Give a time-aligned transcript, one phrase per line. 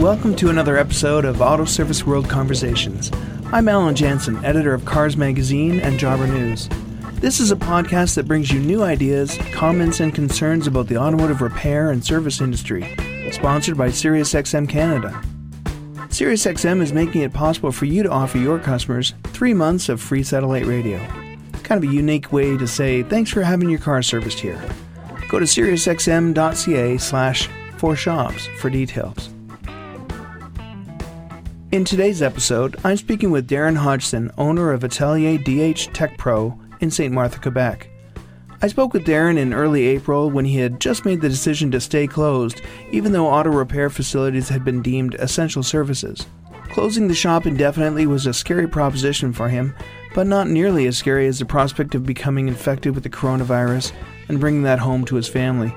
[0.00, 3.12] Welcome to another episode of Auto Service World Conversations.
[3.52, 6.70] I'm Alan Janssen, editor of Cars Magazine and Jobber News.
[7.16, 11.42] This is a podcast that brings you new ideas, comments, and concerns about the automotive
[11.42, 12.96] repair and service industry,
[13.30, 15.10] sponsored by SiriusXM Canada.
[16.08, 20.22] SiriusXM is making it possible for you to offer your customers three months of free
[20.22, 20.98] satellite radio.
[21.62, 24.58] Kind of a unique way to say thanks for having your car serviced here.
[25.28, 29.28] Go to SiriusXM.ca slash for shops for details.
[31.72, 36.90] In today's episode, I'm speaking with Darren Hodgson, owner of Atelier DH Tech Pro in
[36.90, 37.14] St.
[37.14, 37.88] Martha, Quebec.
[38.60, 41.80] I spoke with Darren in early April when he had just made the decision to
[41.80, 46.26] stay closed, even though auto repair facilities had been deemed essential services.
[46.70, 49.72] Closing the shop indefinitely was a scary proposition for him,
[50.12, 53.92] but not nearly as scary as the prospect of becoming infected with the coronavirus
[54.28, 55.72] and bringing that home to his family.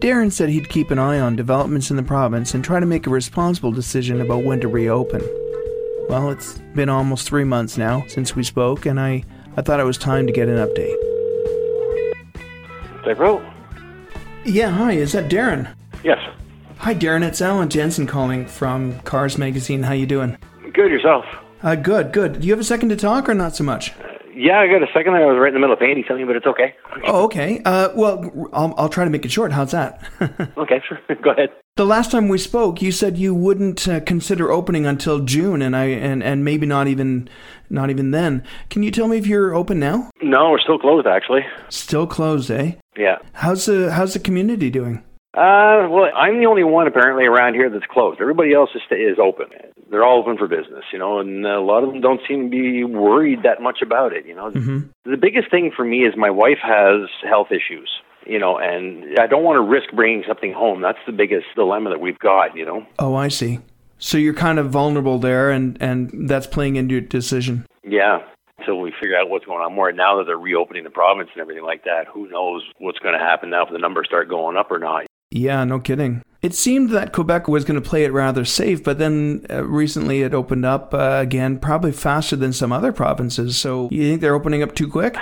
[0.00, 3.06] Darren said he'd keep an eye on developments in the province and try to make
[3.06, 5.22] a responsible decision about when to reopen.
[6.08, 9.24] Well, it's been almost three months now since we spoke, and I,
[9.56, 10.96] I thought it was time to get an update.
[13.04, 13.42] Devereaux?
[14.44, 15.74] Yeah, hi, is that Darren?
[16.04, 16.18] Yes.
[16.78, 17.26] Hi, Darren.
[17.26, 19.82] It's Alan Janssen calling from Cars Magazine.
[19.82, 20.36] How you doing?
[20.74, 21.24] Good yourself.
[21.62, 22.40] Uh, good, good.
[22.40, 23.92] Do you have a second to talk or not so much?
[24.38, 25.14] Yeah, I got a second.
[25.14, 25.22] there.
[25.22, 26.74] I was right in the middle of painting something, but it's okay.
[27.06, 27.62] Oh, okay.
[27.64, 29.52] Uh, well, I'll, I'll try to make it short.
[29.52, 30.00] How's that?
[30.58, 30.98] Okay, sure.
[31.22, 31.50] Go ahead.
[31.76, 35.74] the last time we spoke, you said you wouldn't uh, consider opening until June, and
[35.76, 37.28] I and, and maybe not even
[37.70, 38.42] not even then.
[38.68, 40.10] Can you tell me if you're open now?
[40.22, 41.42] No, we're still closed actually.
[41.68, 42.72] Still closed, eh?
[42.96, 43.18] Yeah.
[43.34, 45.02] How's the how's the community doing?
[45.36, 48.20] Uh, well, I'm the only one apparently around here that's closed.
[48.22, 49.46] Everybody else is is open.
[49.90, 52.50] They're all open for business, you know, and a lot of them don't seem to
[52.50, 54.24] be worried that much about it.
[54.26, 54.88] You know, Mhm.
[55.04, 57.90] the biggest thing for me is my wife has health issues.
[58.24, 60.80] You know, and I don't want to risk bringing something home.
[60.80, 62.56] That's the biggest dilemma that we've got.
[62.56, 62.86] You know.
[62.98, 63.60] Oh, I see.
[63.98, 67.66] So you're kind of vulnerable there, and and that's playing into your decision.
[67.84, 68.22] Yeah.
[68.58, 69.92] Until we figure out what's going on more.
[69.92, 73.20] Now that they're reopening the province and everything like that, who knows what's going to
[73.24, 75.05] happen now if the numbers start going up or not.
[75.30, 76.22] Yeah, no kidding.
[76.42, 80.22] It seemed that Quebec was going to play it rather safe, but then uh, recently
[80.22, 83.56] it opened up uh, again, probably faster than some other provinces.
[83.56, 85.16] So you think they're opening up too quick?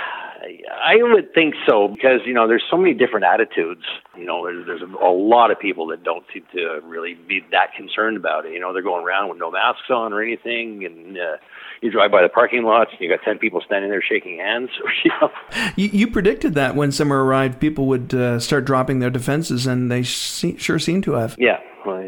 [0.85, 3.81] I would think so because you know there's so many different attitudes.
[4.15, 7.73] You know, there's there's a lot of people that don't seem to really be that
[7.75, 8.53] concerned about it.
[8.53, 11.37] You know, they're going around with no masks on or anything, and uh,
[11.81, 14.69] you drive by the parking lots, and you got ten people standing there shaking hands.
[15.03, 15.29] You know,
[15.75, 19.91] You, you predicted that when summer arrived, people would uh, start dropping their defenses, and
[19.91, 21.35] they se- sure seem to have.
[21.39, 21.59] yeah.
[21.85, 22.01] Well,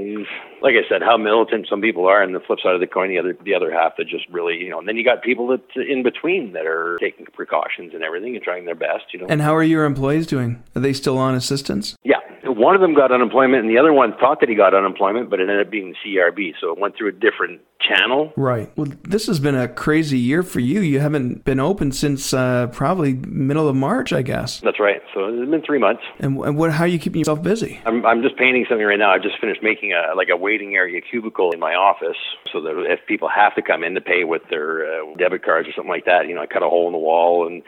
[0.61, 3.09] like I said, how militant some people are, and the flip side of the coin,
[3.09, 4.79] the other the other half that just really, you know.
[4.79, 8.43] And then you got people that in between that are taking precautions and everything and
[8.43, 9.05] trying their best.
[9.13, 9.27] You know.
[9.27, 10.63] And how are your employees doing?
[10.75, 11.95] Are they still on assistance?
[12.03, 15.29] Yeah, one of them got unemployment, and the other one thought that he got unemployment,
[15.29, 18.33] but it ended up being the CERB, so it went through a different channel.
[18.35, 18.71] Right.
[18.77, 20.81] Well, this has been a crazy year for you.
[20.81, 24.59] You haven't been open since uh, probably middle of March, I guess.
[24.61, 25.01] That's right.
[25.13, 26.03] So it's been three months.
[26.19, 26.71] And, and what?
[26.71, 27.79] How are you keeping yourself busy?
[27.85, 29.11] I'm I'm just painting something right now.
[29.11, 32.17] I just finished making a like a waiting area cubicle in my office,
[32.51, 35.67] so that if people have to come in to pay with their uh, debit cards
[35.67, 37.63] or something like that, you know, I cut a hole in the wall and.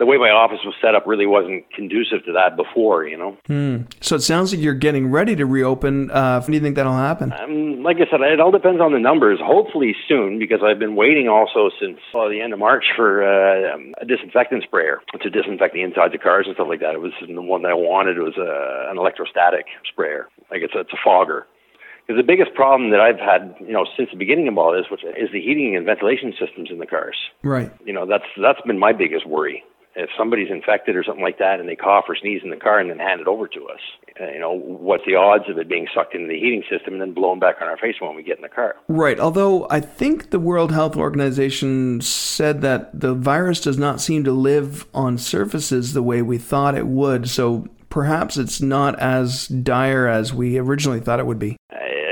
[0.00, 3.36] The way my office was set up really wasn't conducive to that before, you know.
[3.46, 3.82] Hmm.
[4.00, 6.10] So it sounds like you're getting ready to reopen.
[6.10, 7.32] Uh, when do you think that'll happen?
[7.32, 9.38] Um, like I said, it all depends on the numbers.
[9.44, 13.74] Hopefully soon, because I've been waiting also since well, the end of March for uh,
[13.74, 16.94] um, a disinfectant sprayer to disinfect the insides of cars and stuff like that.
[16.94, 18.16] It was the one that I wanted.
[18.16, 21.46] It was uh, an electrostatic sprayer, like it's it's a fogger.
[22.06, 24.90] Because the biggest problem that I've had, you know, since the beginning of all this,
[24.90, 27.16] which is the heating and ventilation systems in the cars.
[27.44, 27.70] Right.
[27.84, 29.62] You know, that's that's been my biggest worry.
[29.96, 32.78] If somebody's infected or something like that, and they cough or sneeze in the car
[32.78, 33.80] and then hand it over to us,
[34.20, 37.02] uh, you know, what's the odds of it being sucked into the heating system and
[37.02, 38.76] then blown back on our face when we get in the car?
[38.88, 39.18] Right.
[39.18, 44.32] Although I think the World Health Organization said that the virus does not seem to
[44.32, 47.28] live on surfaces the way we thought it would.
[47.28, 51.56] So perhaps it's not as dire as we originally thought it would be.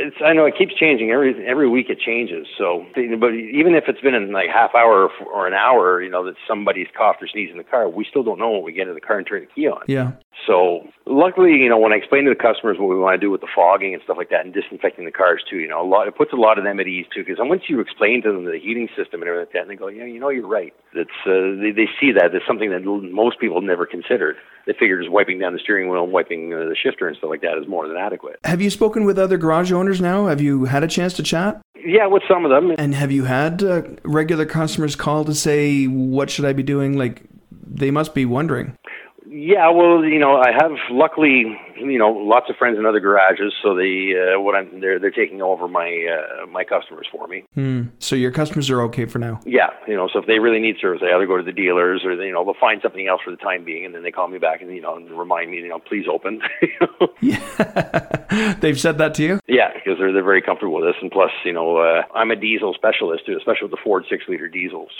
[0.08, 1.90] It's, I know it keeps changing every every week.
[1.90, 2.46] It changes.
[2.56, 6.08] So, but even if it's been in like half hour or, or an hour, you
[6.08, 8.72] know that somebody's coughed or sneezed in the car, we still don't know when we
[8.72, 9.82] get in the car and turn the key on.
[9.86, 10.12] Yeah.
[10.46, 13.30] So luckily, you know, when I explain to the customers what we want to do
[13.30, 15.86] with the fogging and stuff like that, and disinfecting the cars too, you know, a
[15.86, 17.20] lot it puts a lot of them at ease too.
[17.20, 19.76] Because once you explain to them the heating system and everything like that, and they
[19.76, 20.72] go, yeah, you know, you're right.
[20.94, 24.36] It's uh, they, they see that as something that most people never considered.
[24.66, 27.30] They figure just wiping down the steering wheel, and wiping uh, the shifter and stuff
[27.30, 28.36] like that is more than adequate.
[28.44, 30.28] Have you spoken with other garage owners now?
[30.28, 31.60] Have you had a chance to chat?
[31.84, 35.84] Yeah, with some of them, And have you had uh, regular customers call to say,
[35.86, 36.98] what should I be doing?
[36.98, 38.76] Like, they must be wondering.
[39.38, 41.44] Yeah, well, you know, I have luckily,
[41.76, 45.12] you know, lots of friends in other garages, so they uh, what I'm they're they're
[45.12, 47.44] taking over my uh, my customers for me.
[47.54, 47.82] Hmm.
[48.00, 49.38] So your customers are okay for now.
[49.46, 52.02] Yeah, you know, so if they really need service, they either go to the dealers
[52.04, 54.10] or they, you know they'll find something else for the time being, and then they
[54.10, 56.40] call me back and you know and remind me, you know, please open.
[57.20, 59.40] yeah, they've said that to you.
[59.46, 62.36] Yeah, because they're they're very comfortable with this, and plus, you know, uh, I'm a
[62.36, 64.90] diesel specialist too, especially with the Ford six liter diesels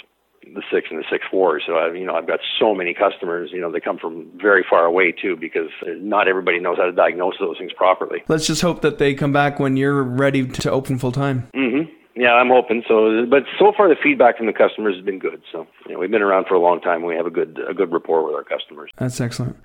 [0.43, 1.61] the six and the six four.
[1.65, 3.51] So I've, you know, I've got so many customers.
[3.53, 6.91] You know, they come from very far away too, because not everybody knows how to
[6.91, 8.23] diagnose those things properly.
[8.27, 11.47] Let's just hope that they come back when you're ready to open full time.
[11.53, 11.91] Mm-hmm.
[12.15, 13.25] Yeah, I'm hoping so.
[13.29, 15.41] But so far, the feedback from the customers has been good.
[15.51, 17.03] So you know, we've been around for a long time.
[17.05, 18.91] We have a good a good rapport with our customers.
[18.97, 19.55] That's excellent.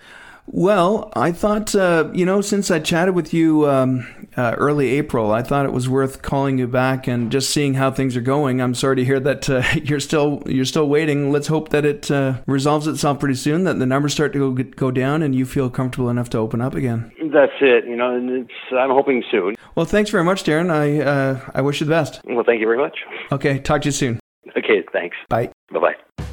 [0.46, 4.06] Well, I thought, uh, you know, since I chatted with you um,
[4.37, 7.91] uh, early April, I thought it was worth calling you back and just seeing how
[7.91, 8.61] things are going.
[8.61, 11.32] I'm sorry to hear that uh, you're still you're still waiting.
[11.32, 14.62] Let's hope that it uh, resolves itself pretty soon, that the numbers start to go,
[14.62, 17.11] go down, and you feel comfortable enough to open up again.
[17.32, 17.87] That's it.
[17.87, 19.55] You know, and it's I'm hoping soon.
[19.75, 20.70] Well, thanks very much, Darren.
[20.70, 22.20] I uh, I wish you the best.
[22.25, 22.99] Well, thank you very much.
[23.32, 24.20] Okay, talk to you soon.
[24.56, 25.17] Okay, thanks.
[25.29, 25.50] Bye.
[25.73, 26.25] Bye bye.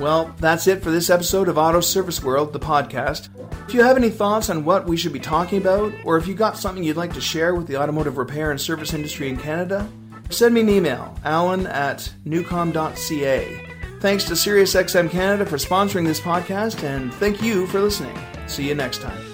[0.00, 3.28] Well, that's it for this episode of Auto Service World, the podcast.
[3.68, 6.34] If you have any thoughts on what we should be talking about, or if you
[6.34, 9.88] got something you'd like to share with the automotive repair and service industry in Canada,
[10.30, 13.70] send me an email, alan at newcom.ca.
[14.00, 18.18] Thanks to SiriusXM Canada for sponsoring this podcast, and thank you for listening.
[18.46, 19.33] See you next time.